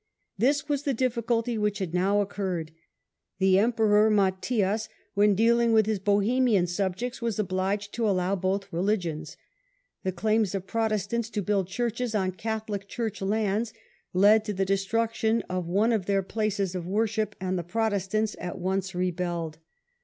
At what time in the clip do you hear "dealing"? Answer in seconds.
5.35-5.73